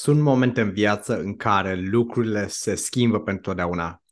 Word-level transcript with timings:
Sunt 0.00 0.20
momente 0.20 0.60
în 0.60 0.72
viață 0.72 1.18
în 1.18 1.36
care 1.36 1.74
lucrurile 1.74 2.46
se 2.48 2.74
schimbă 2.74 3.20
pentru 3.20 3.42
totdeauna. 3.42 4.02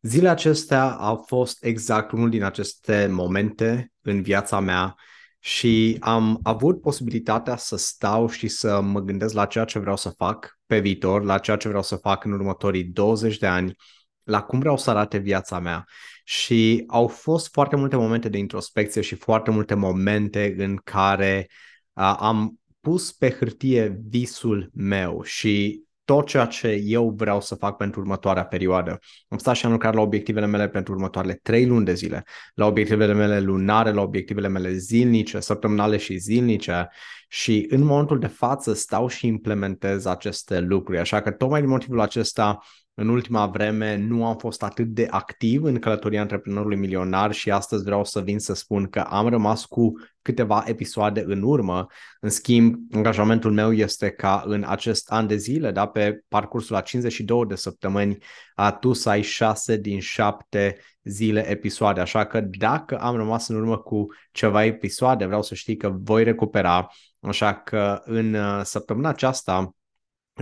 Zilele 0.00 0.28
acestea 0.28 0.90
au 0.90 1.24
fost 1.26 1.64
exact 1.64 2.10
unul 2.10 2.30
din 2.30 2.42
aceste 2.42 3.06
momente 3.10 3.92
în 4.00 4.22
viața 4.22 4.60
mea 4.60 4.94
și 5.38 5.96
am 6.00 6.40
avut 6.42 6.80
posibilitatea 6.80 7.56
să 7.56 7.76
stau 7.76 8.28
și 8.28 8.48
să 8.48 8.80
mă 8.80 9.00
gândesc 9.00 9.34
la 9.34 9.46
ceea 9.46 9.64
ce 9.64 9.78
vreau 9.78 9.96
să 9.96 10.08
fac 10.08 10.58
pe 10.66 10.80
viitor, 10.80 11.22
la 11.24 11.38
ceea 11.38 11.56
ce 11.56 11.68
vreau 11.68 11.82
să 11.82 11.96
fac 11.96 12.24
în 12.24 12.32
următorii 12.32 12.84
20 12.84 13.38
de 13.38 13.46
ani, 13.46 13.74
la 14.22 14.42
cum 14.42 14.58
vreau 14.58 14.76
să 14.76 14.90
arate 14.90 15.18
viața 15.18 15.58
mea. 15.58 15.84
Și 16.24 16.84
au 16.86 17.06
fost 17.06 17.48
foarte 17.52 17.76
multe 17.76 17.96
momente 17.96 18.28
de 18.28 18.38
introspecție 18.38 19.00
și 19.00 19.14
foarte 19.14 19.50
multe 19.50 19.74
momente 19.74 20.54
în 20.58 20.76
care 20.76 21.46
uh, 21.92 22.16
am 22.18 22.57
pus 22.80 23.12
pe 23.12 23.30
hârtie 23.30 24.00
visul 24.08 24.70
meu 24.74 25.22
și 25.22 25.82
tot 26.04 26.26
ceea 26.26 26.46
ce 26.46 26.68
eu 26.68 27.14
vreau 27.16 27.40
să 27.40 27.54
fac 27.54 27.76
pentru 27.76 28.00
următoarea 28.00 28.44
perioadă. 28.44 28.98
Am 29.28 29.38
stat 29.38 29.56
și 29.56 29.66
am 29.66 29.72
lucrat 29.72 29.94
la 29.94 30.00
obiectivele 30.00 30.46
mele 30.46 30.68
pentru 30.68 30.92
următoarele 30.92 31.38
trei 31.42 31.66
luni 31.66 31.84
de 31.84 31.94
zile, 31.94 32.24
la 32.54 32.66
obiectivele 32.66 33.12
mele 33.12 33.40
lunare, 33.40 33.92
la 33.92 34.00
obiectivele 34.00 34.48
mele 34.48 34.72
zilnice, 34.72 35.40
săptămânale 35.40 35.96
și 35.96 36.16
zilnice 36.16 36.88
și 37.28 37.66
în 37.70 37.82
momentul 37.82 38.18
de 38.18 38.26
față 38.26 38.72
stau 38.72 39.08
și 39.08 39.26
implementez 39.26 40.04
aceste 40.04 40.60
lucruri. 40.60 40.98
Așa 40.98 41.22
că 41.22 41.30
tocmai 41.30 41.60
din 41.60 41.70
motivul 41.70 42.00
acesta 42.00 42.58
în 42.94 43.08
ultima 43.08 43.46
vreme 43.46 43.96
nu 43.96 44.26
am 44.26 44.36
fost 44.36 44.62
atât 44.62 44.86
de 44.86 45.06
activ 45.10 45.62
în 45.62 45.78
călătoria 45.78 46.20
antreprenorului 46.20 46.76
milionar 46.76 47.32
și 47.32 47.50
astăzi 47.50 47.84
vreau 47.84 48.04
să 48.04 48.20
vin 48.20 48.38
să 48.38 48.54
spun 48.54 48.86
că 48.86 49.00
am 49.00 49.28
rămas 49.28 49.64
cu 49.64 49.92
câteva 50.22 50.62
episoade 50.66 51.24
în 51.26 51.42
urmă. 51.42 51.86
În 52.20 52.30
schimb, 52.30 52.76
angajamentul 52.92 53.52
meu 53.52 53.72
este 53.72 54.10
ca 54.10 54.42
în 54.46 54.64
acest 54.66 55.10
an 55.10 55.26
de 55.26 55.36
zile, 55.36 55.70
da, 55.70 55.86
pe 55.86 56.24
parcursul 56.28 56.74
la 56.74 56.80
52 56.80 57.44
de 57.46 57.54
săptămâni, 57.54 58.18
a 58.58 58.72
tu 58.72 58.92
să 58.92 59.08
ai 59.08 59.22
6 59.22 59.76
din 59.76 60.00
7 60.00 60.76
zile 61.02 61.50
episoade. 61.50 62.00
Așa 62.00 62.26
că 62.26 62.40
dacă 62.40 62.98
am 62.98 63.16
rămas 63.16 63.48
în 63.48 63.56
urmă 63.56 63.78
cu 63.78 64.06
ceva 64.32 64.64
episoade, 64.64 65.24
vreau 65.24 65.42
să 65.42 65.54
știi 65.54 65.76
că 65.76 65.88
voi 65.94 66.24
recupera. 66.24 66.88
Așa 67.20 67.54
că 67.54 68.00
în 68.04 68.34
uh, 68.34 68.60
săptămâna 68.64 69.08
aceasta 69.08 69.74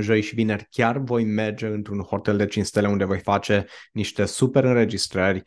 joi 0.01 0.21
și 0.21 0.35
vineri 0.35 0.67
chiar 0.71 0.99
voi 0.99 1.25
merge 1.25 1.67
într-un 1.67 2.01
hotel 2.01 2.37
de 2.37 2.47
5 2.47 2.67
stele 2.67 2.89
unde 2.89 3.05
voi 3.05 3.19
face 3.19 3.67
niște 3.93 4.25
super 4.25 4.65
înregistrări. 4.65 5.43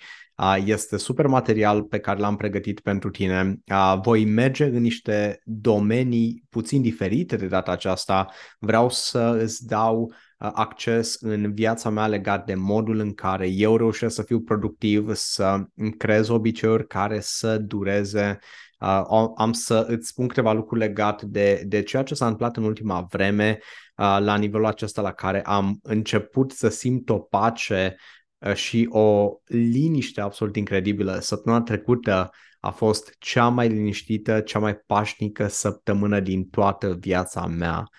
Este 0.66 0.98
super 0.98 1.28
material 1.28 1.84
pe 1.84 2.00
care 2.00 2.20
l-am 2.20 2.36
pregătit 2.36 2.80
pentru 2.80 3.10
tine. 3.10 3.60
Voi 4.02 4.26
merge 4.26 4.66
în 4.66 4.82
niște 4.82 5.42
domenii 5.44 6.44
puțin 6.50 6.82
diferite 6.82 7.36
de 7.36 7.48
data 7.48 7.72
aceasta. 7.72 8.28
Vreau 8.60 8.90
să 8.90 9.40
îți 9.42 9.66
dau 9.66 10.14
acces 10.40 11.16
în 11.20 11.54
viața 11.54 11.90
mea 11.90 12.08
legat 12.08 12.46
de 12.46 12.56
modul 12.56 13.00
în 13.00 13.14
care 13.14 13.48
eu 13.48 13.78
reușesc 13.78 14.16
să 14.16 14.22
fiu 14.22 14.40
productiv, 14.40 15.14
să 15.14 15.64
creez 15.98 16.28
obiceiuri 16.28 16.88
care 16.88 17.20
să 17.20 17.58
dureze 17.58 18.40
Uh, 18.80 19.32
am 19.36 19.52
să 19.54 19.86
îți 19.88 20.08
spun 20.08 20.28
câteva 20.28 20.54
lucruri 20.54 20.80
legate 20.80 21.26
de, 21.26 21.64
de 21.68 21.84
ceea 21.84 22.04
ce 22.04 22.14
s-a 22.14 22.26
întâmplat 22.26 22.58
în 22.58 22.64
ultima 22.64 23.08
vreme 23.10 23.60
uh, 23.98 24.18
la 24.20 24.38
nivelul 24.38 24.66
acesta 24.66 25.02
la 25.02 25.12
care 25.12 25.42
am 25.42 25.80
început 25.84 26.52
să 26.52 26.70
simt 26.70 27.10
o 27.10 27.20
pace 27.20 27.96
uh, 28.38 28.54
și 28.54 28.88
o 28.90 29.32
liniște 29.46 30.22
absolut 30.22 30.56
incredibilă. 30.56 31.20
Săptămâna 31.22 31.62
trecută 31.64 32.30
a 32.60 32.70
fost 32.70 33.16
cea 33.18 33.48
mai 33.48 33.68
liniștită, 33.68 34.40
cea 34.40 34.60
mai 34.60 34.76
pașnică 34.76 35.48
săptămână 35.48 36.20
din 36.20 36.50
toată 36.50 36.98
viața 37.00 37.46
mea. 37.46 37.90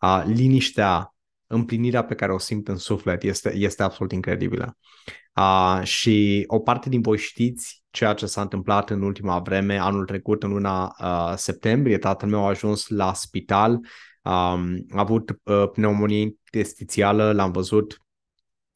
Uh, 0.00 0.22
liniștea, 0.26 1.14
împlinirea 1.52 2.04
pe 2.04 2.14
care 2.14 2.32
o 2.32 2.38
simt 2.38 2.68
în 2.68 2.76
suflet 2.76 3.22
este, 3.22 3.54
este 3.54 3.82
absolut 3.82 4.12
incredibilă. 4.12 4.76
Uh, 5.36 5.80
și 5.82 6.44
o 6.46 6.58
parte 6.58 6.88
din 6.88 7.00
voi 7.00 7.18
știți 7.18 7.82
ceea 7.90 8.14
ce 8.14 8.26
s-a 8.26 8.40
întâmplat 8.40 8.90
în 8.90 9.02
ultima 9.02 9.38
vreme, 9.38 9.78
anul 9.78 10.04
trecut, 10.04 10.42
în 10.42 10.50
luna 10.50 10.96
uh, 11.00 11.32
septembrie, 11.36 11.98
tatăl 11.98 12.28
meu 12.28 12.44
a 12.44 12.48
ajuns 12.48 12.88
la 12.88 13.12
spital, 13.12 13.70
um, 14.22 14.86
a 14.90 14.98
avut 15.00 15.30
uh, 15.30 15.68
pneumonie 15.72 16.20
interstitială, 16.20 17.32
l-am 17.32 17.50
văzut 17.50 18.02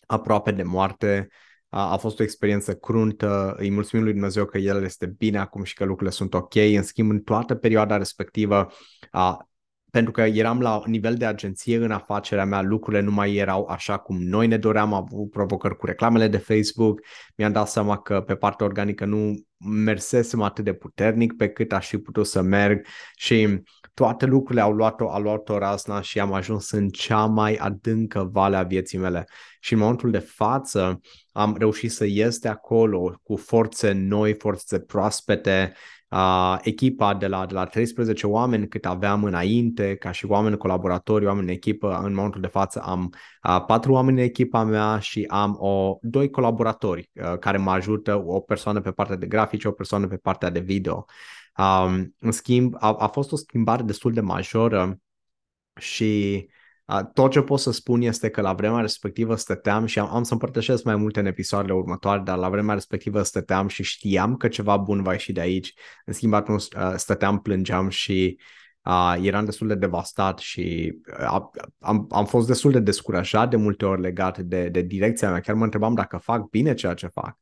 aproape 0.06 0.50
de 0.50 0.62
moarte, 0.62 1.28
a, 1.68 1.92
a 1.92 1.96
fost 1.96 2.20
o 2.20 2.22
experiență 2.22 2.74
cruntă, 2.74 3.54
îi 3.58 3.70
mulțumim 3.70 4.04
lui 4.04 4.14
Dumnezeu 4.14 4.44
că 4.44 4.58
el 4.58 4.84
este 4.84 5.06
bine 5.06 5.38
acum 5.38 5.62
și 5.62 5.74
că 5.74 5.84
lucrurile 5.84 6.16
sunt 6.16 6.34
ok. 6.34 6.54
În 6.54 6.82
schimb, 6.82 7.10
în 7.10 7.20
toată 7.20 7.54
perioada 7.54 7.96
respectivă, 7.96 8.66
a, 9.10 9.48
pentru 9.94 10.12
că 10.12 10.20
eram 10.20 10.60
la 10.60 10.82
nivel 10.86 11.14
de 11.14 11.24
agenție 11.24 11.76
în 11.76 11.90
afacerea 11.90 12.44
mea, 12.44 12.62
lucrurile 12.62 13.02
nu 13.02 13.10
mai 13.10 13.34
erau 13.34 13.66
așa 13.66 13.96
cum 13.96 14.22
noi 14.22 14.46
ne 14.46 14.56
doream, 14.56 14.92
am 14.92 15.02
avut 15.02 15.30
provocări 15.30 15.76
cu 15.76 15.86
reclamele 15.86 16.28
de 16.28 16.36
Facebook, 16.36 17.00
mi-am 17.36 17.52
dat 17.52 17.68
seama 17.68 17.98
că 17.98 18.20
pe 18.20 18.34
partea 18.34 18.66
organică 18.66 19.04
nu 19.04 19.44
mersesem 19.58 20.42
atât 20.42 20.64
de 20.64 20.72
puternic 20.72 21.36
pe 21.36 21.48
cât 21.48 21.72
aș 21.72 21.88
fi 21.88 21.98
putut 21.98 22.26
să 22.26 22.42
merg 22.42 22.86
și 23.16 23.62
toate 23.94 24.26
lucrurile 24.26 24.60
au 24.60 24.72
luat-o, 24.72 25.10
au 25.10 25.22
luat-o 25.22 25.58
razna 25.58 26.00
și 26.00 26.20
am 26.20 26.32
ajuns 26.32 26.70
în 26.70 26.88
cea 26.88 27.24
mai 27.24 27.54
adâncă 27.54 28.28
vale 28.32 28.56
a 28.56 28.62
vieții 28.62 28.98
mele. 28.98 29.24
Și 29.60 29.72
în 29.72 29.78
momentul 29.78 30.10
de 30.10 30.18
față 30.18 31.00
am 31.32 31.56
reușit 31.58 31.92
să 31.92 32.04
ies 32.04 32.38
de 32.38 32.48
acolo 32.48 33.20
cu 33.22 33.36
forțe 33.36 33.92
noi, 33.92 34.34
forțe 34.34 34.80
proaspete, 34.80 35.72
uh, 36.08 36.56
echipa 36.62 37.14
de 37.14 37.26
la, 37.26 37.46
de 37.46 37.54
la 37.54 37.64
13 37.64 38.26
oameni 38.26 38.68
cât 38.68 38.86
aveam 38.86 39.24
înainte, 39.24 39.96
ca 39.96 40.10
și 40.10 40.26
oameni 40.26 40.56
colaboratori, 40.56 41.26
oameni 41.26 41.46
în 41.46 41.52
echipă, 41.52 42.00
în 42.04 42.14
momentul 42.14 42.40
de 42.40 42.46
față 42.46 42.80
am 42.80 43.12
uh, 43.48 43.64
patru 43.66 43.92
oameni 43.92 44.18
în 44.18 44.24
echipa 44.24 44.64
mea 44.64 44.98
și 44.98 45.24
am 45.28 45.56
o, 45.60 45.98
doi 46.00 46.30
colaboratori 46.30 47.10
uh, 47.12 47.38
care 47.38 47.58
mă 47.58 47.70
ajută, 47.70 48.22
o 48.26 48.40
persoană 48.40 48.80
pe 48.80 48.90
partea 48.90 49.16
de 49.16 49.26
grafice, 49.26 49.68
o 49.68 49.72
persoană 49.72 50.06
pe 50.06 50.16
partea 50.16 50.50
de 50.50 50.60
video. 50.60 51.04
Um, 51.58 52.14
în 52.18 52.32
schimb, 52.32 52.74
a, 52.78 52.94
a 52.94 53.06
fost 53.06 53.32
o 53.32 53.36
schimbare 53.36 53.82
destul 53.82 54.12
de 54.12 54.20
majoră 54.20 54.98
și 55.80 56.46
tot 57.12 57.30
ce 57.30 57.40
pot 57.40 57.60
să 57.60 57.72
spun 57.72 58.02
este 58.02 58.30
că 58.30 58.40
la 58.40 58.52
vremea 58.52 58.80
respectivă 58.80 59.34
stăteam 59.34 59.86
și 59.86 59.98
am, 59.98 60.14
am 60.14 60.22
să 60.22 60.32
împărtășesc 60.32 60.84
mai 60.84 60.96
multe 60.96 61.20
în 61.20 61.26
episoadele 61.26 61.74
următoare, 61.74 62.20
dar 62.24 62.38
la 62.38 62.48
vremea 62.48 62.74
respectivă 62.74 63.22
stăteam 63.22 63.68
și 63.68 63.82
știam 63.82 64.36
că 64.36 64.48
ceva 64.48 64.76
bun 64.76 65.02
va 65.02 65.12
ieși 65.12 65.32
de 65.32 65.40
aici. 65.40 65.74
În 66.04 66.12
schimb, 66.12 66.32
atunci 66.32 66.64
stăteam, 66.96 67.40
plângeam 67.40 67.88
și 67.88 68.38
uh, 68.84 69.16
eram 69.22 69.44
destul 69.44 69.68
de 69.68 69.74
devastat 69.74 70.38
și 70.38 70.94
uh, 71.20 71.40
am, 71.78 72.06
am 72.10 72.26
fost 72.26 72.46
destul 72.46 72.72
de 72.72 72.80
descurajat 72.80 73.50
de 73.50 73.56
multe 73.56 73.84
ori 73.84 74.00
legat 74.00 74.38
de, 74.38 74.68
de 74.68 74.80
direcția 74.80 75.30
mea. 75.30 75.40
Chiar 75.40 75.54
mă 75.54 75.64
întrebam 75.64 75.94
dacă 75.94 76.16
fac 76.16 76.48
bine 76.50 76.74
ceea 76.74 76.94
ce 76.94 77.06
fac. 77.06 77.38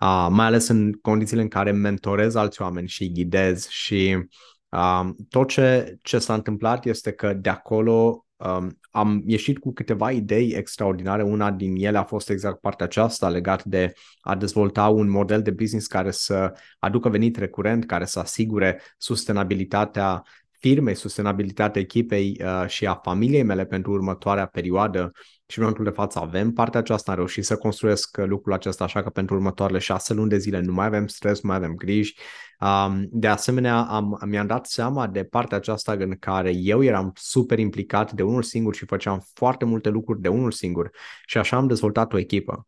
Uh, 0.00 0.26
mai 0.30 0.46
ales 0.46 0.68
în 0.68 0.92
condițiile 0.92 1.42
în 1.42 1.48
care 1.48 1.70
mentorez 1.70 2.34
alți 2.34 2.62
oameni 2.62 2.88
și 2.88 3.02
îi 3.02 3.12
ghidez 3.12 3.68
și 3.68 4.26
uh, 4.68 5.08
tot 5.28 5.48
ce, 5.48 5.96
ce 6.02 6.18
s-a 6.18 6.34
întâmplat 6.34 6.84
este 6.84 7.12
că 7.12 7.32
de 7.32 7.48
acolo 7.48 8.24
Um, 8.36 8.78
am 8.90 9.22
ieșit 9.26 9.58
cu 9.58 9.72
câteva 9.72 10.10
idei 10.10 10.50
extraordinare. 10.50 11.22
Una 11.22 11.50
din 11.50 11.74
ele 11.76 11.98
a 11.98 12.04
fost 12.04 12.30
exact 12.30 12.60
partea 12.60 12.86
aceasta 12.86 13.28
legat 13.28 13.64
de 13.64 13.92
a 14.20 14.34
dezvolta 14.34 14.88
un 14.88 15.10
model 15.10 15.42
de 15.42 15.50
business 15.50 15.86
care 15.86 16.10
să 16.10 16.52
aducă 16.78 17.08
venit 17.08 17.36
recurent, 17.36 17.86
care 17.86 18.04
să 18.04 18.18
asigure 18.18 18.80
sustenabilitatea 18.98 20.22
firmei, 20.64 20.94
sustenabilitatea 20.94 21.80
echipei 21.80 22.40
uh, 22.44 22.68
și 22.68 22.86
a 22.86 22.94
familiei 22.94 23.42
mele 23.42 23.64
pentru 23.64 23.92
următoarea 23.92 24.46
perioadă. 24.46 25.12
Și 25.46 25.58
în 25.58 25.64
momentul 25.64 25.84
de 25.84 25.96
față 25.96 26.18
avem 26.18 26.52
partea 26.52 26.80
aceasta, 26.80 27.10
am 27.10 27.16
reușit 27.16 27.44
să 27.44 27.56
construiesc 27.56 28.16
lucrul 28.16 28.52
acesta 28.52 28.84
așa 28.84 29.02
că 29.02 29.10
pentru 29.10 29.34
următoarele 29.34 29.78
șase 29.78 30.14
luni 30.14 30.28
de 30.28 30.38
zile 30.38 30.60
nu 30.60 30.72
mai 30.72 30.86
avem 30.86 31.06
stres, 31.06 31.42
nu 31.42 31.48
mai 31.48 31.56
avem 31.56 31.74
griji. 31.74 32.14
Um, 32.60 33.06
de 33.10 33.28
asemenea, 33.28 33.80
am, 33.80 34.18
mi-am 34.26 34.46
dat 34.46 34.66
seama 34.66 35.06
de 35.06 35.24
partea 35.24 35.56
aceasta 35.56 35.92
în 35.92 36.16
care 36.18 36.52
eu 36.54 36.82
eram 36.82 37.12
super 37.14 37.58
implicat 37.58 38.12
de 38.12 38.22
unul 38.22 38.42
singur 38.42 38.74
și 38.74 38.86
făceam 38.86 39.26
foarte 39.34 39.64
multe 39.64 39.88
lucruri 39.88 40.20
de 40.20 40.28
unul 40.28 40.52
singur. 40.52 40.90
Și 41.26 41.38
așa 41.38 41.56
am 41.56 41.66
dezvoltat 41.66 42.12
o 42.12 42.18
echipă 42.18 42.66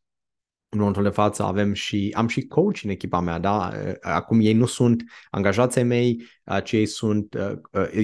în 0.76 0.82
momentul 0.82 1.02
de 1.10 1.16
față 1.22 1.42
avem 1.42 1.72
și, 1.72 2.12
am 2.16 2.28
și 2.28 2.46
coach 2.46 2.82
în 2.82 2.90
echipa 2.90 3.20
mea, 3.20 3.38
da? 3.38 3.72
Acum 4.00 4.40
ei 4.40 4.52
nu 4.52 4.66
sunt 4.66 5.04
angajații 5.30 5.82
mei, 5.82 6.26
ci 6.64 6.72
ei 6.72 6.86
sunt, 6.86 7.36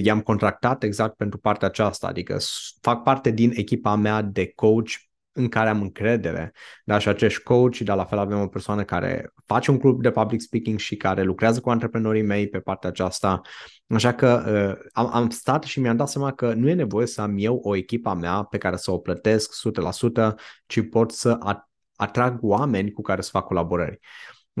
i-am 0.01 0.21
contractat 0.21 0.83
exact 0.83 1.15
pentru 1.15 1.37
partea 1.37 1.67
aceasta, 1.67 2.07
adică 2.07 2.37
fac 2.81 3.03
parte 3.03 3.31
din 3.31 3.51
echipa 3.55 3.95
mea 3.95 4.21
de 4.21 4.51
coach 4.55 4.91
în 5.33 5.49
care 5.49 5.69
am 5.69 5.81
încredere. 5.81 6.53
Da, 6.85 6.97
și 6.97 7.07
acești 7.07 7.43
coach, 7.43 7.77
dar 7.77 7.97
la 7.97 8.05
fel 8.05 8.17
avem 8.17 8.39
o 8.39 8.47
persoană 8.47 8.83
care 8.83 9.33
face 9.45 9.71
un 9.71 9.77
club 9.77 10.01
de 10.01 10.11
public 10.11 10.41
speaking 10.41 10.79
și 10.79 10.95
care 10.95 11.23
lucrează 11.23 11.59
cu 11.59 11.69
antreprenorii 11.69 12.21
mei 12.21 12.47
pe 12.47 12.59
partea 12.59 12.89
aceasta. 12.89 13.41
Așa 13.87 14.13
că 14.13 14.43
uh, 14.47 14.87
am, 14.91 15.09
am 15.13 15.29
stat 15.29 15.63
și 15.63 15.79
mi-am 15.79 15.95
dat 15.95 16.09
seama 16.09 16.31
că 16.31 16.53
nu 16.53 16.69
e 16.69 16.73
nevoie 16.73 17.07
să 17.07 17.21
am 17.21 17.35
eu 17.37 17.59
o 17.63 17.75
echipă 17.75 18.13
mea 18.13 18.43
pe 18.43 18.57
care 18.57 18.75
să 18.75 18.91
o 18.91 18.97
plătesc 18.97 19.53
100%, 20.31 20.33
ci 20.65 20.89
pot 20.89 21.11
să 21.11 21.37
atrag 21.95 22.37
oameni 22.41 22.91
cu 22.91 23.01
care 23.01 23.21
să 23.21 23.29
fac 23.29 23.45
colaborări. 23.45 23.99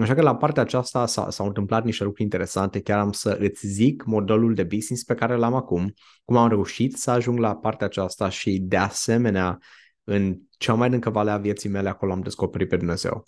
Așa 0.01 0.13
că 0.13 0.21
la 0.21 0.35
partea 0.35 0.61
aceasta 0.61 1.05
s-au, 1.05 1.29
s-au 1.29 1.45
întâmplat 1.45 1.83
niște 1.83 2.03
lucruri 2.03 2.23
interesante. 2.23 2.81
Chiar 2.81 2.99
am 2.99 3.11
să 3.11 3.37
îți 3.39 3.67
zic 3.67 4.03
modelul 4.05 4.53
de 4.53 4.63
business 4.63 5.03
pe 5.03 5.13
care 5.13 5.35
l-am 5.35 5.53
acum, 5.53 5.93
cum 6.25 6.37
am 6.37 6.49
reușit 6.49 6.97
să 6.97 7.11
ajung 7.11 7.39
la 7.39 7.55
partea 7.55 7.87
aceasta 7.87 8.29
și 8.29 8.59
de 8.59 8.77
asemenea 8.77 9.57
în 10.03 10.37
cea 10.57 10.73
mai 10.73 10.89
încă 10.89 11.09
vale 11.09 11.31
a 11.31 11.37
vieții 11.37 11.69
mele, 11.69 11.89
acolo 11.89 12.11
am 12.11 12.21
descoperit 12.21 12.69
pe 12.69 12.77
Dumnezeu. 12.77 13.23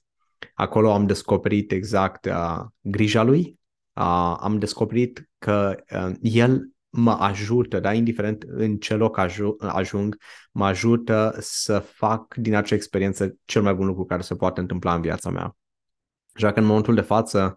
Acolo 0.54 0.92
am 0.92 1.06
descoperit 1.06 1.72
exact 1.72 2.26
uh, 2.26 2.60
grija 2.82 3.24
lui, 3.24 3.60
uh, 3.94 4.36
am 4.40 4.60
descoperit 4.60 5.30
că 5.38 5.76
uh, 5.92 6.12
el 6.22 6.75
mă 6.98 7.12
ajută, 7.12 7.80
da, 7.80 7.94
indiferent 7.94 8.44
în 8.48 8.78
ce 8.78 8.96
loc 8.96 9.18
ajung, 9.58 10.18
mă 10.52 10.66
ajută 10.66 11.36
să 11.40 11.80
fac 11.80 12.36
din 12.36 12.56
acea 12.56 12.76
experiență 12.76 13.36
cel 13.46 13.62
mai 13.62 13.74
bun 13.74 13.86
lucru 13.86 14.06
care 14.06 14.22
se 14.22 14.36
poate 14.36 14.60
întâmpla 14.60 14.94
în 14.94 15.02
viața 15.02 15.30
mea. 15.30 15.56
Așa 16.34 16.52
că 16.52 16.60
în 16.60 16.66
momentul 16.66 16.96
de 16.96 17.02
față, 17.02 17.56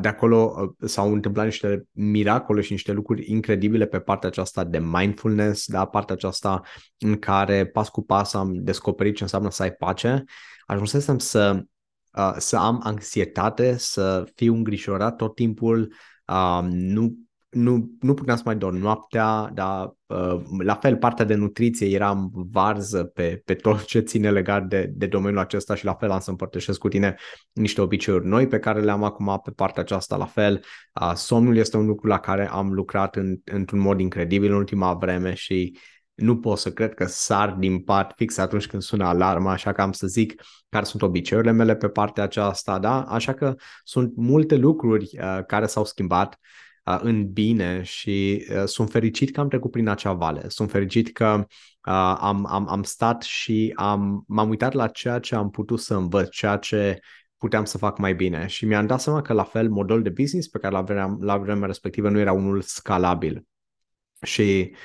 de 0.00 0.08
acolo 0.08 0.74
s-au 0.78 1.12
întâmplat 1.12 1.44
niște 1.44 1.86
miracole 1.90 2.60
și 2.60 2.72
niște 2.72 2.92
lucruri 2.92 3.30
incredibile 3.30 3.86
pe 3.86 4.00
partea 4.00 4.28
aceasta 4.28 4.64
de 4.64 4.78
mindfulness, 4.78 5.66
da, 5.66 5.84
partea 5.84 6.14
aceasta 6.14 6.60
în 6.98 7.16
care 7.18 7.66
pas 7.66 7.88
cu 7.88 8.02
pas 8.02 8.34
am 8.34 8.54
descoperit 8.54 9.16
ce 9.16 9.22
înseamnă 9.22 9.50
să 9.50 9.62
ai 9.62 9.72
pace. 9.72 10.24
Ajunsesem 10.66 11.18
să, 11.18 11.64
să 12.36 12.56
am 12.56 12.80
anxietate, 12.82 13.76
să 13.76 14.24
fiu 14.34 14.54
îngrijorat 14.54 15.16
tot 15.16 15.34
timpul, 15.34 15.94
nu 16.70 17.14
nu, 17.50 17.90
nu 18.00 18.14
puteam 18.14 18.36
să 18.36 18.42
mai 18.44 18.56
dorm 18.56 18.76
noaptea, 18.76 19.50
dar 19.54 19.96
uh, 20.06 20.40
la 20.58 20.74
fel 20.74 20.96
partea 20.96 21.24
de 21.24 21.34
nutriție 21.34 21.88
eram 21.88 22.30
varză 22.32 23.04
pe, 23.04 23.42
pe 23.44 23.54
tot 23.54 23.84
ce 23.84 24.00
ține 24.00 24.30
legat 24.30 24.66
de, 24.66 24.90
de 24.94 25.06
domeniul 25.06 25.40
acesta 25.40 25.74
și 25.74 25.84
la 25.84 25.94
fel 25.94 26.10
am 26.10 26.20
să 26.20 26.30
împărtășesc 26.30 26.78
cu 26.78 26.88
tine 26.88 27.16
niște 27.52 27.80
obiceiuri 27.80 28.26
noi 28.26 28.46
pe 28.46 28.58
care 28.58 28.80
le 28.80 28.90
am 28.90 29.04
acum 29.04 29.40
pe 29.44 29.50
partea 29.50 29.82
aceasta 29.82 30.16
la 30.16 30.26
fel. 30.26 30.64
Uh, 31.00 31.12
somnul 31.14 31.56
este 31.56 31.76
un 31.76 31.86
lucru 31.86 32.06
la 32.06 32.18
care 32.18 32.48
am 32.48 32.72
lucrat 32.72 33.16
în, 33.16 33.36
într-un 33.44 33.78
mod 33.78 34.00
incredibil 34.00 34.50
în 34.50 34.56
ultima 34.56 34.94
vreme 34.94 35.34
și 35.34 35.78
nu 36.14 36.38
pot 36.38 36.58
să 36.58 36.72
cred 36.72 36.94
că 36.94 37.06
sar 37.06 37.50
din 37.50 37.78
pat 37.78 38.12
fix 38.16 38.38
atunci 38.38 38.66
când 38.66 38.82
sună 38.82 39.04
alarma, 39.04 39.52
așa 39.52 39.72
că 39.72 39.82
am 39.82 39.92
să 39.92 40.06
zic 40.06 40.42
care 40.68 40.84
sunt 40.84 41.02
obiceiurile 41.02 41.52
mele 41.52 41.76
pe 41.76 41.88
partea 41.88 42.22
aceasta, 42.22 42.78
da? 42.78 43.02
Așa 43.02 43.34
că 43.34 43.54
sunt 43.84 44.12
multe 44.16 44.56
lucruri 44.56 45.10
uh, 45.20 45.40
care 45.46 45.66
s-au 45.66 45.84
schimbat 45.84 46.38
în 47.02 47.32
bine 47.32 47.82
și 47.82 48.46
sunt 48.64 48.90
fericit 48.90 49.30
că 49.32 49.40
am 49.40 49.48
trecut 49.48 49.70
prin 49.70 49.88
acea 49.88 50.12
vale. 50.12 50.48
Sunt 50.48 50.70
fericit 50.70 51.12
că 51.12 51.46
am, 51.80 52.46
am, 52.46 52.68
am 52.68 52.82
stat 52.82 53.22
și 53.22 53.72
am, 53.74 54.24
m-am 54.26 54.48
uitat 54.48 54.72
la 54.72 54.88
ceea 54.88 55.18
ce 55.18 55.34
am 55.34 55.50
putut 55.50 55.80
să 55.80 55.94
învăț, 55.94 56.28
ceea 56.28 56.56
ce 56.56 57.00
puteam 57.36 57.64
să 57.64 57.78
fac 57.78 57.98
mai 57.98 58.14
bine 58.14 58.46
și 58.46 58.66
mi-am 58.66 58.86
dat 58.86 59.00
seama 59.00 59.22
că 59.22 59.32
la 59.32 59.44
fel 59.44 59.68
modelul 59.68 60.02
de 60.02 60.10
business 60.10 60.48
pe 60.48 60.58
care 60.58 60.74
l-aveam 60.74 61.18
la 61.20 61.38
vremea 61.38 61.66
respectivă 61.66 62.08
nu 62.08 62.18
era 62.18 62.32
unul 62.32 62.60
scalabil. 62.60 63.44
Și 64.22 64.70
uh, 64.70 64.78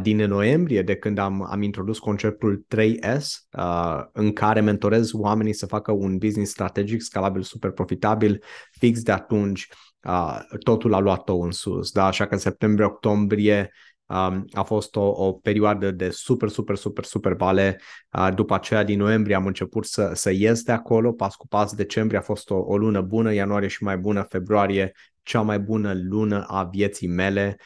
din 0.00 0.16
noiembrie, 0.16 0.82
de 0.82 0.96
când 0.96 1.18
am, 1.18 1.46
am 1.50 1.62
introdus 1.62 1.98
conceptul 1.98 2.66
3S, 2.76 3.24
uh, 3.58 4.00
în 4.12 4.32
care 4.32 4.60
mentorez 4.60 5.12
oamenii 5.12 5.52
să 5.52 5.66
facă 5.66 5.92
un 5.92 6.18
business 6.18 6.50
strategic, 6.50 7.00
scalabil, 7.00 7.42
super 7.42 7.70
profitabil, 7.70 8.42
fix 8.70 9.02
de 9.02 9.12
atunci 9.12 9.68
uh, 10.02 10.38
totul 10.58 10.94
a 10.94 10.98
luat-o 10.98 11.38
în 11.38 11.50
sus. 11.50 11.90
Da? 11.90 12.06
Așa 12.06 12.26
că 12.26 12.36
septembrie-octombrie 12.36 13.72
um, 14.06 14.44
a 14.52 14.62
fost 14.62 14.96
o, 14.96 15.04
o 15.26 15.32
perioadă 15.32 15.90
de 15.90 16.10
super, 16.10 16.48
super, 16.48 16.76
super, 16.76 17.04
super 17.04 17.32
vale. 17.32 17.80
Uh, 18.18 18.28
după 18.34 18.54
aceea, 18.54 18.84
din 18.84 18.98
noiembrie, 18.98 19.34
am 19.34 19.46
început 19.46 19.84
să, 19.84 20.10
să 20.14 20.30
ies 20.30 20.62
de 20.62 20.72
acolo, 20.72 21.12
pas 21.12 21.34
cu 21.34 21.46
pas. 21.46 21.74
Decembrie 21.74 22.18
a 22.18 22.22
fost 22.22 22.50
o, 22.50 22.56
o 22.56 22.76
lună 22.76 23.00
bună, 23.00 23.32
ianuarie 23.32 23.68
și 23.68 23.82
mai 23.82 23.98
bună, 23.98 24.22
februarie 24.22 24.92
cea 25.22 25.40
mai 25.40 25.58
bună 25.58 25.92
lună 25.94 26.44
a 26.48 26.64
vieții 26.64 27.08
mele 27.08 27.56
uh, 27.58 27.64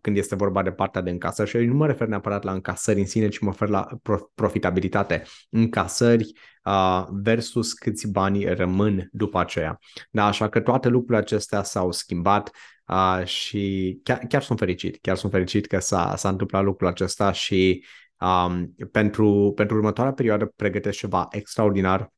când 0.00 0.16
este 0.16 0.34
vorba 0.34 0.62
de 0.62 0.72
partea 0.72 1.00
de 1.00 1.10
încasări. 1.10 1.48
Și 1.48 1.56
nu 1.56 1.74
mă 1.74 1.86
refer 1.86 2.06
neapărat 2.06 2.42
la 2.42 2.52
încasări 2.52 3.00
în 3.00 3.06
sine, 3.06 3.28
ci 3.28 3.38
mă 3.38 3.50
refer 3.50 3.68
la 3.68 3.86
profitabilitate. 4.34 5.22
Încasări 5.50 6.32
uh, 6.64 7.06
versus 7.10 7.72
câți 7.72 8.10
bani 8.10 8.54
rămân 8.54 9.08
după 9.12 9.38
aceea. 9.38 9.78
Da, 10.10 10.26
așa 10.26 10.48
că 10.48 10.60
toate 10.60 10.88
lucrurile 10.88 11.18
acestea 11.18 11.62
s-au 11.62 11.92
schimbat 11.92 12.50
uh, 12.86 13.24
și 13.24 14.00
chiar, 14.02 14.18
chiar 14.28 14.42
sunt 14.42 14.58
fericit. 14.58 14.98
Chiar 15.00 15.16
sunt 15.16 15.32
fericit 15.32 15.66
că 15.66 15.78
s-a, 15.78 16.16
s-a 16.16 16.28
întâmplat 16.28 16.62
lucrul 16.62 16.88
acesta 16.88 17.32
și 17.32 17.84
um, 18.20 18.74
pentru, 18.92 19.52
pentru 19.56 19.76
următoarea 19.76 20.12
perioadă 20.12 20.52
pregătesc 20.56 20.98
ceva 20.98 21.26
extraordinar 21.30 22.12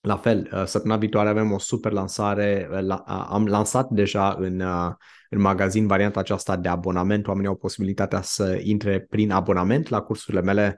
la 0.00 0.16
fel, 0.16 0.50
uh, 0.52 0.64
săptămâna 0.64 1.00
viitoare 1.00 1.28
avem 1.28 1.52
o 1.52 1.58
super 1.58 1.92
lansare, 1.92 2.68
uh, 2.88 2.98
am 3.06 3.46
lansat 3.46 3.88
deja 3.88 4.36
în, 4.38 4.60
uh, 4.60 4.90
în 5.28 5.40
magazin 5.40 5.86
varianta 5.86 6.20
aceasta 6.20 6.56
de 6.56 6.68
abonament, 6.68 7.26
oamenii 7.26 7.48
au 7.48 7.56
posibilitatea 7.56 8.22
să 8.22 8.60
intre 8.62 9.00
prin 9.00 9.30
abonament 9.30 9.88
la 9.88 10.00
cursurile 10.00 10.42
mele 10.42 10.76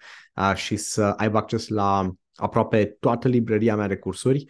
și 0.54 0.76
să 0.76 1.02
aibă 1.02 1.36
acces 1.36 1.68
la 1.68 2.10
aproape 2.34 2.96
toată 3.00 3.28
librăria 3.28 3.76
mea 3.76 3.88
de 3.88 3.96
cursuri 3.96 4.44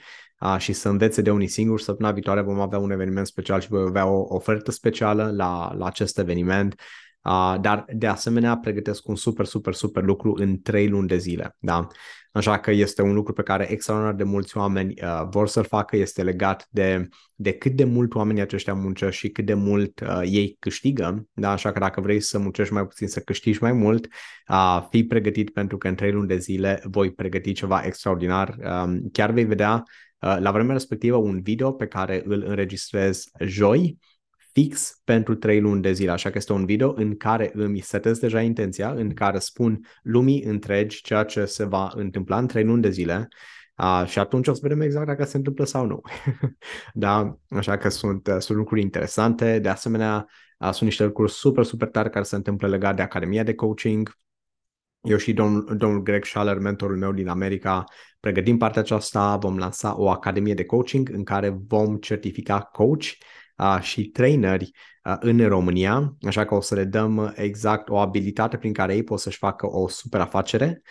și 0.59 0.73
să 0.73 0.89
învețe 0.89 1.23
de 1.23 1.31
unii 1.31 1.47
singuri. 1.47 1.83
Săptămâna 1.83 2.15
viitoare 2.15 2.41
vom 2.41 2.61
avea 2.61 2.79
un 2.79 2.91
eveniment 2.91 3.27
special 3.27 3.61
și 3.61 3.69
voi 3.69 3.83
avea 3.83 4.07
o 4.07 4.35
ofertă 4.35 4.71
specială 4.71 5.33
la, 5.37 5.75
la 5.75 5.87
acest 5.87 6.19
eveniment 6.19 6.75
Uh, 7.25 7.57
dar 7.61 7.85
de 7.93 8.07
asemenea 8.07 8.57
pregătesc 8.57 9.09
un 9.09 9.17
super, 9.17 9.45
super, 9.45 9.75
super 9.75 10.03
lucru 10.03 10.35
în 10.37 10.61
trei 10.61 10.89
luni 10.89 11.09
de 11.09 11.17
zile. 11.17 11.57
Da? 11.59 11.87
Așa 12.33 12.59
că 12.59 12.71
este 12.71 13.03
un 13.03 13.15
lucru 13.15 13.33
pe 13.33 13.43
care 13.43 13.71
extraordinar 13.71 14.15
de 14.15 14.25
mulți 14.25 14.57
oameni 14.57 14.95
uh, 15.03 15.29
vor 15.31 15.49
să-l 15.49 15.65
facă, 15.65 15.97
este 15.97 16.23
legat 16.23 16.67
de, 16.71 17.09
de 17.35 17.53
cât 17.53 17.73
de 17.73 17.85
mult 17.85 18.15
oamenii 18.15 18.43
aceștia 18.43 18.75
muncesc 18.75 19.17
și 19.17 19.29
cât 19.29 19.45
de 19.45 19.55
mult 19.55 20.01
uh, 20.01 20.21
ei 20.25 20.57
câștigă. 20.59 21.27
Da? 21.33 21.51
Așa 21.51 21.73
că 21.73 21.79
dacă 21.79 22.01
vrei 22.01 22.21
să 22.21 22.39
muncești 22.39 22.73
mai 22.73 22.87
puțin, 22.87 23.09
să 23.09 23.21
câștigi 23.21 23.63
mai 23.63 23.73
mult, 23.73 24.09
uh, 24.49 24.87
fii 24.91 25.07
pregătit 25.07 25.51
pentru 25.51 25.79
că 25.79 25.89
în 25.89 25.95
trei 25.95 26.13
luni 26.13 26.29
de 26.29 26.39
zile 26.39 26.83
voi 26.85 27.13
pregăti 27.13 27.53
ceva 27.53 27.83
extraordinar. 27.85 28.57
Uh, 28.59 28.99
chiar 29.13 29.31
vei 29.31 29.45
vedea 29.45 29.83
uh, 30.19 30.37
la 30.41 30.53
vremea 30.53 30.73
respectivă 30.73 31.17
un 31.17 31.41
video 31.43 31.73
pe 31.73 31.87
care 31.87 32.23
îl 32.25 32.45
înregistrez 32.47 33.25
joi, 33.41 33.99
fix 34.53 35.01
pentru 35.05 35.35
3 35.35 35.61
luni 35.61 35.83
de 35.83 35.93
zile, 35.93 36.11
așa 36.11 36.31
că 36.31 36.39
este 36.39 36.53
un 36.53 36.65
video 36.65 36.93
în 36.97 37.17
care 37.17 37.51
îmi 37.55 37.81
setez 37.81 38.19
deja 38.19 38.41
intenția, 38.41 38.91
în 38.91 39.15
care 39.15 39.39
spun 39.39 39.81
lumii 40.03 40.43
întregi 40.43 41.03
ceea 41.03 41.25
ce 41.25 41.45
se 41.45 41.65
va 41.65 41.93
întâmpla 41.95 42.39
în 42.39 42.47
3 42.47 42.65
luni 42.65 42.83
de 42.83 42.91
zile 42.91 43.29
uh, 43.77 44.03
și 44.07 44.19
atunci 44.19 44.49
o 44.49 44.53
să 44.53 44.61
vedem 44.63 44.81
exact 44.81 45.07
dacă 45.07 45.25
se 45.25 45.37
întâmplă 45.37 45.65
sau 45.65 45.87
nu. 45.87 46.01
da, 46.95 47.39
așa 47.49 47.77
că 47.77 47.89
sunt, 47.89 48.27
uh, 48.27 48.37
sunt 48.39 48.59
lucruri 48.59 48.81
interesante, 48.81 49.59
de 49.59 49.69
asemenea 49.69 50.27
uh, 50.59 50.71
sunt 50.71 50.83
niște 50.83 51.05
lucruri 51.05 51.33
super, 51.33 51.65
super 51.65 51.89
tare 51.89 52.09
care 52.09 52.25
se 52.25 52.37
întâmplă 52.37 52.69
legat 52.69 52.97
de 52.97 53.03
Academia 53.03 53.43
de 53.43 53.55
Coaching, 53.55 54.19
eu 55.01 55.17
și 55.17 55.33
domnul, 55.33 55.77
domnul 55.77 56.03
Greg 56.03 56.25
Schaller, 56.25 56.59
mentorul 56.59 56.97
meu 56.97 57.13
din 57.13 57.29
America, 57.29 57.85
pregătim 58.21 58.57
partea 58.57 58.81
aceasta, 58.81 59.37
vom 59.37 59.59
lansa 59.59 60.01
o 60.01 60.11
academie 60.11 60.55
de 60.55 60.65
coaching 60.65 61.09
în 61.09 61.25
care 61.25 61.49
vom 61.49 61.97
certifica 61.97 62.61
coach 62.61 63.05
uh, 63.05 63.17
și 63.81 64.09
traineri 64.09 64.71
uh, 65.05 65.17
în 65.21 65.49
România, 65.49 66.17
așa 66.27 66.45
că 66.45 66.55
o 66.55 66.61
să 66.61 66.75
le 66.75 66.85
dăm 66.85 67.33
exact 67.37 67.89
o 67.89 67.99
abilitate 67.99 68.57
prin 68.57 68.73
care 68.73 68.95
ei 68.95 69.03
pot 69.03 69.21
să-și 69.21 69.39
facă 69.39 69.67
o 69.71 69.89
super 69.89 70.21
afacere. 70.21 70.83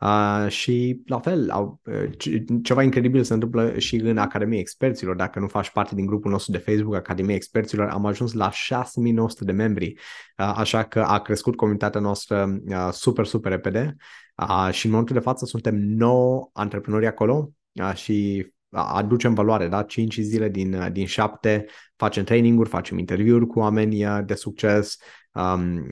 Uh, 0.00 0.46
și 0.48 1.02
la 1.06 1.20
fel, 1.20 1.50
au, 1.50 1.80
uh, 1.84 2.38
ceva 2.62 2.82
incredibil 2.82 3.22
se 3.22 3.32
întâmplă 3.32 3.78
și 3.78 3.96
în 3.96 4.18
Academia 4.18 4.58
Experților. 4.58 5.16
Dacă 5.16 5.38
nu 5.38 5.46
faci 5.46 5.70
parte 5.70 5.94
din 5.94 6.06
grupul 6.06 6.30
nostru 6.30 6.52
de 6.52 6.58
Facebook, 6.58 6.94
Academia 6.94 7.34
Experților, 7.34 7.88
am 7.88 8.06
ajuns 8.06 8.32
la 8.32 8.50
6900 8.50 9.44
de 9.44 9.52
membri, 9.52 9.92
uh, 10.38 10.52
așa 10.56 10.82
că 10.84 11.00
a 11.00 11.20
crescut 11.20 11.56
comunitatea 11.56 12.00
noastră 12.00 12.60
uh, 12.68 12.88
super, 12.92 13.26
super 13.26 13.52
repede 13.52 13.96
uh, 14.36 14.72
și 14.72 14.84
în 14.84 14.90
momentul 14.90 15.14
de 15.14 15.22
față 15.22 15.44
suntem 15.44 15.74
9 15.76 16.50
antreprenori 16.52 17.06
acolo 17.06 17.50
uh, 17.72 17.94
și 17.94 18.46
aducem 18.70 19.34
valoare, 19.34 19.68
da? 19.68 19.82
5 19.82 20.14
zile 20.14 20.48
din, 20.48 20.88
din 20.92 21.06
7 21.06 21.66
facem 21.96 22.24
training-uri, 22.24 22.68
facem 22.68 22.98
interviuri 22.98 23.46
cu 23.46 23.58
oameni 23.58 24.04
de 24.24 24.34
succes, 24.34 24.96
um, 25.32 25.88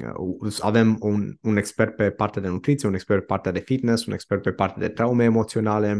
avem 0.60 0.96
un, 1.00 1.36
un 1.40 1.56
expert 1.56 1.96
pe 1.96 2.10
partea 2.10 2.42
de 2.42 2.48
nutriție, 2.48 2.88
un 2.88 2.94
expert 2.94 3.20
pe 3.20 3.26
partea 3.26 3.52
de 3.52 3.58
fitness, 3.58 4.06
un 4.06 4.12
expert 4.12 4.42
pe 4.42 4.52
partea 4.52 4.82
de 4.86 4.88
traume 4.88 5.24
emoționale, 5.24 5.92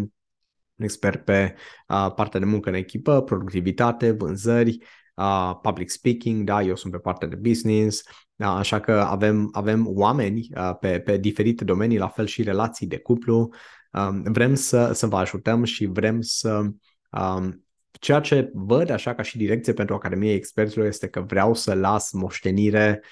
un 0.76 0.84
expert 0.84 1.24
pe 1.24 1.54
uh, 1.88 2.12
partea 2.14 2.40
de 2.40 2.46
muncă 2.46 2.68
în 2.68 2.74
echipă, 2.74 3.22
productivitate, 3.22 4.10
vânzări, 4.10 4.78
uh, 5.14 5.52
public 5.62 5.90
speaking, 5.90 6.44
da, 6.44 6.62
eu 6.62 6.76
sunt 6.76 6.92
pe 6.92 6.98
partea 6.98 7.28
de 7.28 7.36
business, 7.36 8.02
da, 8.34 8.56
așa 8.56 8.80
că 8.80 8.92
avem, 8.92 9.48
avem 9.52 9.86
oameni 9.88 10.48
uh, 10.56 10.76
pe, 10.80 11.00
pe 11.00 11.16
diferite 11.16 11.64
domenii, 11.64 11.98
la 11.98 12.08
fel 12.08 12.26
și 12.26 12.42
relații 12.42 12.86
de 12.86 12.98
cuplu, 12.98 13.50
Um, 13.50 13.54
vrem 14.24 14.54
să, 14.54 14.92
să 14.92 15.06
vă 15.06 15.16
ajutăm 15.16 15.64
și 15.64 15.86
vrem 15.86 16.20
să 16.20 16.62
um, 17.10 17.66
ceea 18.00 18.20
ce 18.20 18.50
văd 18.54 18.90
așa 18.90 19.14
ca 19.14 19.22
și 19.22 19.36
direcție 19.36 19.72
pentru 19.72 19.94
Academia 19.94 20.34
Experților 20.34 20.86
este 20.86 21.08
că 21.08 21.20
vreau 21.20 21.54
să 21.54 21.74
las 21.74 22.12
moștenire 22.12 23.02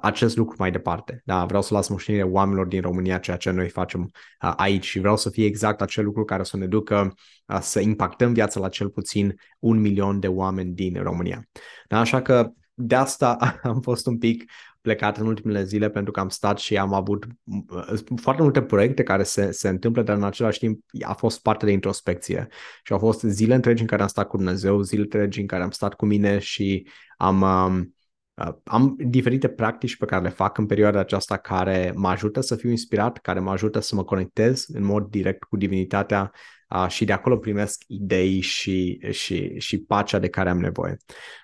acest 0.00 0.36
lucru 0.36 0.56
mai 0.58 0.70
departe. 0.70 1.22
Da, 1.24 1.44
vreau 1.44 1.62
să 1.62 1.74
las 1.74 1.88
moștenire 1.88 2.22
oamenilor 2.22 2.66
din 2.66 2.80
România 2.80 3.18
ceea 3.18 3.36
ce 3.36 3.50
noi 3.50 3.68
facem 3.68 4.10
aici 4.38 4.84
și 4.84 4.98
vreau 4.98 5.16
să 5.16 5.30
fie 5.30 5.44
exact 5.44 5.80
acel 5.80 6.04
lucru 6.04 6.24
care 6.24 6.42
să 6.42 6.56
ne 6.56 6.66
ducă 6.66 7.14
să 7.60 7.80
impactăm 7.80 8.32
viața 8.32 8.60
la 8.60 8.68
cel 8.68 8.88
puțin 8.88 9.34
un 9.58 9.80
milion 9.80 10.20
de 10.20 10.28
oameni 10.28 10.74
din 10.74 11.02
România. 11.02 11.48
Da, 11.86 11.98
așa 11.98 12.22
că 12.22 12.52
de 12.74 12.94
asta 12.94 13.36
am 13.62 13.80
fost 13.80 14.06
un 14.06 14.18
pic 14.18 14.50
plecat 14.80 15.18
în 15.18 15.26
ultimele 15.26 15.64
zile 15.64 15.90
pentru 15.90 16.12
că 16.12 16.20
am 16.20 16.28
stat 16.28 16.58
și 16.58 16.76
am 16.76 16.92
avut 16.92 17.26
uh, 17.44 17.98
foarte 18.16 18.42
multe 18.42 18.62
proiecte 18.62 19.02
care 19.02 19.22
se, 19.22 19.50
se 19.50 19.68
întâmplă, 19.68 20.02
dar 20.02 20.16
în 20.16 20.24
același 20.24 20.58
timp 20.58 20.84
a 21.06 21.12
fost 21.12 21.42
parte 21.42 21.64
de 21.64 21.72
introspecție. 21.72 22.46
Și 22.82 22.92
au 22.92 22.98
fost 22.98 23.20
zile 23.20 23.54
întregi 23.54 23.80
în 23.80 23.88
care 23.88 24.02
am 24.02 24.08
stat 24.08 24.28
cu 24.28 24.36
Dumnezeu, 24.36 24.80
zile 24.80 25.02
întregi 25.02 25.40
în 25.40 25.46
care 25.46 25.62
am 25.62 25.70
stat 25.70 25.94
cu 25.94 26.06
mine 26.06 26.38
și 26.38 26.88
am, 27.16 27.40
um, 27.40 27.94
uh, 28.34 28.54
am 28.64 28.94
diferite 28.98 29.48
practici 29.48 29.96
pe 29.96 30.04
care 30.04 30.22
le 30.22 30.28
fac 30.28 30.58
în 30.58 30.66
perioada 30.66 30.98
aceasta 30.98 31.36
care 31.36 31.92
mă 31.96 32.08
ajută 32.08 32.40
să 32.40 32.56
fiu 32.56 32.70
inspirat, 32.70 33.18
care 33.18 33.40
mă 33.40 33.50
ajută 33.50 33.80
să 33.80 33.94
mă 33.94 34.04
conectez 34.04 34.64
în 34.68 34.84
mod 34.84 35.06
direct 35.10 35.42
cu 35.42 35.56
divinitatea 35.56 36.32
uh, 36.34 36.57
și 36.88 37.04
de 37.04 37.12
acolo 37.12 37.36
primesc 37.36 37.84
idei 37.86 38.40
și, 38.40 39.00
și, 39.10 39.58
și 39.58 39.78
pacea 39.78 40.18
de 40.18 40.28
care 40.28 40.50
am 40.50 40.58
nevoie. 40.58 40.96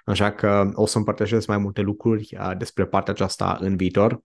Așa 0.05 0.33
că 0.33 0.71
o 0.75 0.87
să 0.87 0.99
împărtășesc 0.99 1.47
mai 1.47 1.59
multe 1.59 1.81
lucruri 1.81 2.37
uh, 2.41 2.57
despre 2.59 2.87
partea 2.87 3.13
aceasta 3.13 3.57
în 3.61 3.77
viitor 3.77 4.23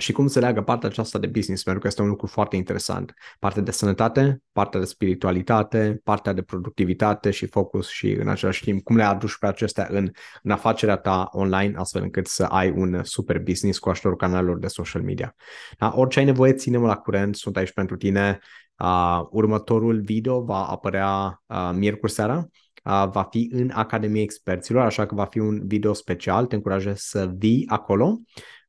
și 0.00 0.12
cum 0.12 0.26
se 0.26 0.40
leagă 0.40 0.62
partea 0.62 0.88
aceasta 0.88 1.18
de 1.18 1.26
business, 1.26 1.62
pentru 1.62 1.82
că 1.82 1.86
este 1.88 2.02
un 2.02 2.08
lucru 2.08 2.26
foarte 2.26 2.56
interesant. 2.56 3.14
Partea 3.38 3.62
de 3.62 3.70
sănătate, 3.70 4.42
partea 4.52 4.80
de 4.80 4.86
spiritualitate, 4.86 6.00
partea 6.04 6.32
de 6.32 6.42
productivitate 6.42 7.30
și 7.30 7.46
focus 7.46 7.88
și 7.88 8.10
în 8.10 8.28
același 8.28 8.64
timp 8.64 8.82
cum 8.82 8.96
le 8.96 9.02
aduci 9.02 9.38
pe 9.38 9.46
acestea 9.46 9.86
în, 9.90 10.10
în 10.42 10.50
afacerea 10.50 10.96
ta 10.96 11.28
online, 11.32 11.72
astfel 11.76 12.02
încât 12.02 12.26
să 12.26 12.44
ai 12.44 12.70
un 12.70 13.00
super 13.02 13.38
business 13.38 13.78
cu 13.78 13.88
ajutorul 13.88 14.16
canalelor 14.16 14.58
de 14.58 14.66
social 14.66 15.02
media. 15.02 15.34
Da? 15.78 15.92
Orice 15.94 16.18
ai 16.18 16.24
nevoie, 16.24 16.52
ține-mă 16.52 16.86
la 16.86 16.96
curent, 16.96 17.36
sunt 17.36 17.56
aici 17.56 17.72
pentru 17.72 17.96
tine. 17.96 18.38
Uh, 18.78 19.20
următorul 19.30 20.00
video 20.00 20.42
va 20.42 20.64
apărea 20.64 21.42
uh, 21.46 21.70
miercuri 21.74 22.12
seara, 22.12 22.48
uh, 22.84 23.08
va 23.12 23.26
fi 23.30 23.50
în 23.52 23.70
Academia 23.74 24.22
Experților, 24.22 24.84
așa 24.84 25.06
că 25.06 25.14
va 25.14 25.24
fi 25.24 25.38
un 25.38 25.66
video 25.66 25.92
special, 25.92 26.46
te 26.46 26.54
încurajez 26.54 26.98
să 26.98 27.32
vii 27.36 27.66
acolo. 27.68 28.20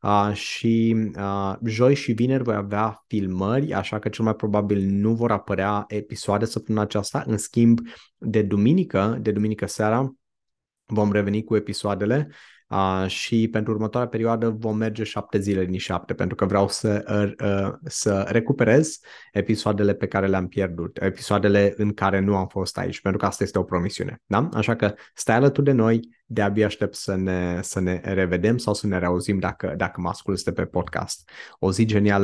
Uh, 0.02 0.34
și 0.34 0.96
uh, 1.16 1.56
joi 1.66 1.96
și 1.96 2.12
vineri 2.12 2.44
voi 2.44 2.56
avea 2.56 3.04
filmări, 3.08 3.74
așa 3.74 4.00
că 4.00 4.10
cel 4.10 4.24
mai 4.24 4.36
probabil 4.36 4.82
nu 4.82 5.14
vor 5.14 5.32
apărea 5.32 5.84
episoade 5.88 6.46
săptămâna 6.46 6.84
aceasta. 6.84 7.24
În 7.28 7.38
schimb, 7.38 7.80
de 8.18 8.42
duminică, 8.42 9.18
de 9.22 9.32
duminică 9.32 9.66
seara, 9.66 10.16
vom 10.86 11.12
reveni 11.12 11.44
cu 11.44 11.56
episoadele 11.56 12.30
Uh, 12.72 13.08
și 13.08 13.48
pentru 13.52 13.74
următoarea 13.74 14.10
perioadă 14.10 14.50
vom 14.50 14.78
merge 14.78 15.04
șapte 15.04 15.40
zile 15.40 15.66
din 15.66 15.78
șapte, 15.78 16.14
pentru 16.14 16.36
că 16.36 16.46
vreau 16.46 16.68
să, 16.68 17.04
uh, 17.44 17.74
să 17.84 18.26
recuperez 18.28 19.00
episoadele 19.32 19.94
pe 19.94 20.08
care 20.08 20.28
le-am 20.28 20.48
pierdut, 20.48 20.98
episoadele 21.02 21.74
în 21.78 21.94
care 21.94 22.20
nu 22.20 22.36
am 22.36 22.48
fost 22.48 22.78
aici, 22.78 23.02
pentru 23.02 23.20
că 23.20 23.26
asta 23.26 23.44
este 23.44 23.60
o 23.60 23.64
promisiune. 23.64 24.22
Da? 24.26 24.50
Așa 24.54 24.76
că 24.76 24.94
stai 25.14 25.36
alături 25.36 25.66
de 25.66 25.72
noi, 25.72 26.00
de-abia 26.26 26.66
aștept 26.66 26.96
să 26.96 27.16
ne, 27.16 27.60
să 27.62 27.80
ne 27.80 28.02
revedem 28.04 28.58
sau 28.58 28.74
să 28.74 28.88
ne 28.88 29.00
reauzim 29.00 29.40
dacă, 29.40 29.74
dacă 29.78 30.02
mă 30.02 30.10
asculți 30.10 30.52
pe 30.52 30.66
podcast. 30.66 31.30
O 31.60 31.72
zi 31.72 31.86
genială 31.86 32.20